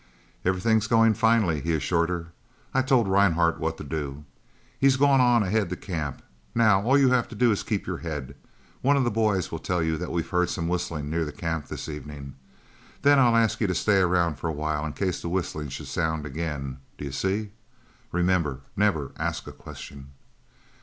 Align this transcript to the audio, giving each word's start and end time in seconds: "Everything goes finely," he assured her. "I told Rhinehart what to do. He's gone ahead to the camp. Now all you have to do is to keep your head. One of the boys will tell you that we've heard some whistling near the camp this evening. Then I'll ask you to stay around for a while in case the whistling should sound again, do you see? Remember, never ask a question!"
"Everything 0.43 0.79
goes 0.79 1.15
finely," 1.15 1.61
he 1.61 1.75
assured 1.75 2.09
her. 2.09 2.31
"I 2.73 2.81
told 2.81 3.07
Rhinehart 3.07 3.59
what 3.59 3.77
to 3.77 3.83
do. 3.83 4.23
He's 4.79 4.97
gone 4.97 5.21
ahead 5.43 5.69
to 5.69 5.75
the 5.75 5.75
camp. 5.79 6.23
Now 6.55 6.81
all 6.81 6.97
you 6.97 7.11
have 7.11 7.27
to 7.27 7.35
do 7.35 7.51
is 7.51 7.59
to 7.61 7.69
keep 7.69 7.85
your 7.85 7.99
head. 7.99 8.33
One 8.81 8.97
of 8.97 9.03
the 9.03 9.11
boys 9.11 9.51
will 9.51 9.59
tell 9.59 9.83
you 9.83 9.99
that 9.99 10.09
we've 10.11 10.27
heard 10.27 10.49
some 10.49 10.67
whistling 10.67 11.11
near 11.11 11.23
the 11.23 11.31
camp 11.31 11.67
this 11.67 11.87
evening. 11.87 12.33
Then 13.03 13.19
I'll 13.19 13.35
ask 13.37 13.61
you 13.61 13.67
to 13.67 13.75
stay 13.75 13.99
around 13.99 14.39
for 14.39 14.47
a 14.47 14.51
while 14.53 14.83
in 14.87 14.93
case 14.93 15.21
the 15.21 15.29
whistling 15.29 15.69
should 15.69 15.85
sound 15.85 16.25
again, 16.25 16.79
do 16.97 17.05
you 17.05 17.11
see? 17.11 17.51
Remember, 18.11 18.61
never 18.75 19.11
ask 19.19 19.45
a 19.45 19.51
question!" 19.51 20.13